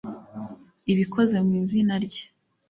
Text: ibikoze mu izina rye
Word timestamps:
ibikoze 0.91 1.35
mu 1.45 1.51
izina 1.61 1.93
rye 2.05 2.23